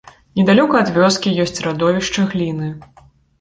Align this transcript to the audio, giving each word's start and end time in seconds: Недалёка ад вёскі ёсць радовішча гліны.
Недалёка 0.37 0.79
ад 0.83 0.89
вёскі 0.95 1.33
ёсць 1.43 1.61
радовішча 1.67 2.27
гліны. 2.33 2.73